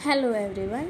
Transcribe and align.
Hello 0.00 0.28
everyone 0.34 0.86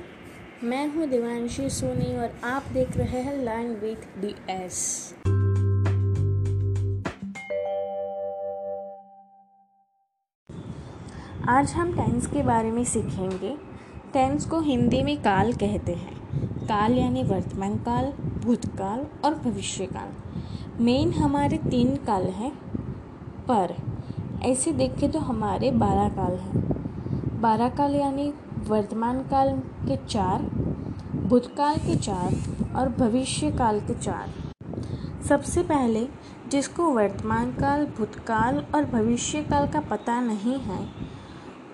मैं 0.65 0.87
हूँ 0.89 1.07
दिवांशी 1.07 1.69
सोनी 1.71 2.17
और 2.17 2.35
आप 2.45 2.65
देख 2.73 2.97
रहे 2.97 3.21
हैं 3.21 3.37
लर्न 3.43 3.73
विथ 3.75 4.21
डी 4.21 4.35
एस 4.51 5.15
आज 11.49 11.73
हम 11.73 11.93
टेंस 11.93 12.27
के 12.27 12.43
बारे 12.43 12.71
में 12.71 12.85
सीखेंगे। 12.85 13.57
टेंस 14.13 14.47
को 14.47 14.61
हिंदी 14.61 15.03
में 15.03 15.17
काल 15.23 15.53
कहते 15.53 15.95
हैं। 15.95 16.17
काल 16.67 16.93
यानी 16.93 17.23
वर्तमान 17.23 17.77
काल, 17.79 18.13
भूतकाल 18.45 19.07
और 19.25 19.35
भविष्य 19.35 19.87
काल 19.87 20.13
मेन 20.85 21.13
हमारे 21.13 21.59
तीन 21.59 21.97
काल 21.97 22.27
हैं, 22.29 22.53
पर 23.51 23.75
ऐसे 24.43 24.73
देखें 24.73 25.11
तो 25.11 25.19
हमारे 25.19 25.71
बारह 25.71 26.09
काल 26.09 26.37
हैं। 26.37 27.41
बारह 27.41 27.69
काल 27.69 27.95
यानी 27.95 28.33
वर्तमान 28.61 29.19
काल 29.23 29.49
के 29.81 29.97
चार, 30.07 30.43
भूतकाल 31.29 31.77
के 31.77 31.95
चार 31.97 32.35
और 32.77 32.89
भविष्य 32.89 33.51
काल 33.51 33.81
के 33.81 33.95
चार। 33.95 34.33
सबसे 35.29 35.63
पहले, 35.63 36.07
जिसको 36.51 36.91
वर्तमान 36.91 37.53
काल, 37.53 37.85
भूतकाल 37.99 38.59
और 38.75 38.85
भविष्य 38.85 39.43
काल 39.43 39.67
का 39.69 39.81
पता 39.81 40.21
नहीं 40.21 40.59
है, 40.59 40.87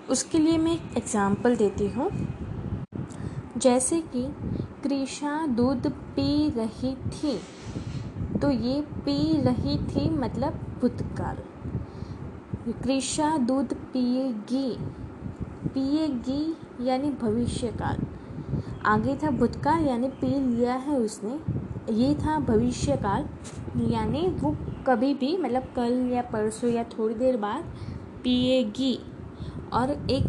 उसके 0.09 0.39
लिए 0.39 0.57
मैं 0.57 0.73
एक 0.73 0.97
एग्ज़ाम्पल 0.97 1.55
देती 1.55 1.87
हूँ। 1.87 2.09
जैसे 3.57 4.01
कि 4.15 4.23
कृषा 4.83 5.45
दूध 5.47 5.87
पी 6.15 6.49
रही 6.49 6.95
थी 6.95 7.39
तो 8.41 8.51
ये 8.51 8.81
पी 9.05 9.41
रही 9.41 9.77
थी 9.85 10.09
मतलब 10.09 10.59
भूतकाल। 10.81 11.37
कृषा 12.83 13.37
दूध 13.37 13.73
पिएगी। 13.93 14.69
पिएगी 15.65 16.87
यानी 16.87 17.09
भविष्य 17.21 17.67
काल 17.81 18.01
आगे 18.85 19.15
था 19.15 19.29
भूतकाल 19.29 19.85
यानी 19.85 20.07
पी 20.07 20.27
लिया 20.27 20.73
है 20.73 20.97
उसने। 20.97 21.39
ये 21.93 22.13
था 22.15 22.39
भविष्य 22.39 22.95
काल 22.95 23.25
यानी 23.91 24.27
वो 24.39 24.55
कभी 24.87 25.13
भी 25.13 25.35
मतलब 25.37 25.63
कल 25.75 26.09
या 26.13 26.21
परसों 26.21 26.69
या 26.69 26.83
थोड़ी 26.91 27.15
देर 27.15 27.37
बाद 27.37 27.63
पिएगी। 28.23 28.97
और 29.73 29.91
एक 30.11 30.27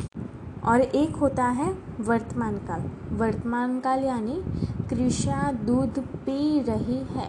और 0.64 0.80
एक 0.80 1.16
होता 1.16 1.44
है 1.44 1.72
वर्तमान 2.00 2.56
काल 2.68 2.82
वर्तमान 3.16 3.78
काल 3.80 4.04
यानी 4.04 4.42
कृषा 4.90 5.52
दूध 5.64 5.98
पी 5.98 6.60
रही 6.60 6.98
है। 7.10 7.28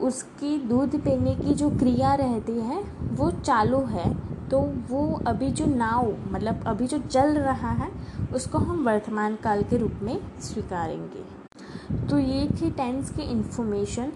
उसकी 0.00 0.56
दूध 0.58 1.00
पीने 1.00 1.34
की 1.34 1.54
जो 1.54 1.70
क्रिया 1.70 2.14
रहती 2.14 2.52
है, 2.52 2.82
वो 3.12 3.30
चालू 3.30 3.80
है। 3.86 4.10
तो 4.52 4.58
वो 4.88 5.02
अभी 5.26 5.50
जो 5.50 5.66
नाव 5.66 6.06
मतलब 6.32 6.64
अभी 6.66 6.86
जो 6.86 6.98
चल 7.00 7.36
रहा 7.36 7.70
है, 7.70 7.88
उसको 8.34 8.58
हम 8.58 8.84
वर्तमान 8.84 9.36
काल 9.36 9.62
के 9.62 9.76
रूप 9.76 10.00
में 10.02 10.18
स्वीकारेंगे। 10.40 12.06
तो 12.08 12.18
ये 12.18 12.46
थी 12.52 12.70
टेंस 12.70 13.10
की 13.10 13.22
इन्फॉर्मेशन 13.22 14.12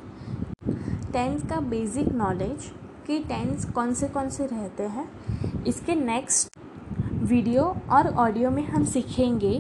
टेंस 1.12 1.46
का 1.50 1.60
बेसिक 1.70 2.08
नॉलेज 2.14 2.70
कि 3.06 3.18
टेंस 3.18 3.64
कौन 3.70 3.94
से 3.94 4.08
कौन 4.08 4.28
से 4.30 4.46
रहते 4.46 4.82
हैं। 4.82 5.08
इसके 5.64 5.94
नेक्स्ट 5.94 6.58
वीडियो 7.22 7.64
और 7.90 8.08
ऑडियो 8.08 8.50
में 8.50 8.64
हम 8.66 8.84
सीखेंगे 8.84 9.58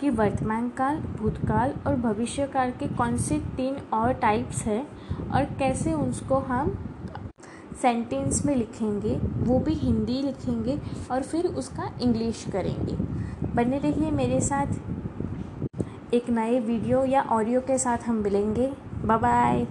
कि 0.00 0.10
वर्तमान 0.10 0.68
काल, 0.68 0.96
भूतकाल 0.96 1.74
और 1.86 1.96
भविष्यकाल 1.96 2.70
के 2.70 2.88
कौन 2.88 3.16
से 3.18 3.38
तीन 3.56 3.76
और 3.92 4.12
टाइप्स 4.16 4.62
हैं 4.62 4.86
और 5.28 5.44
कैसे 5.58 5.92
उसको 5.92 6.38
हम 6.40 6.76
सेंटेंस 7.82 8.44
में 8.46 8.54
लिखेंगे, 8.56 9.14
वो 9.44 9.58
भी 9.58 9.74
हिंदी 9.74 10.22
लिखेंगे 10.22 10.78
और 11.10 11.22
फिर 11.22 11.46
उसका 11.46 11.90
इंग्लिश 12.00 12.44
करेंगे। 12.52 12.96
बने 13.54 13.78
रहिए 13.78 14.10
मेरे 14.10 14.40
साथ। 14.40 16.14
एक 16.14 16.30
नए 16.30 16.58
वीडियो 16.60 17.04
या 17.04 17.22
ऑडियो 17.22 17.60
के 17.60 17.78
साथ 17.78 17.98
हम 17.98 18.16
मिलेंगे। 18.16 18.72
Bye 19.04 19.18
bye 19.18 19.66